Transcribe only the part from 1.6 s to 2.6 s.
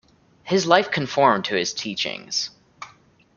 teachings.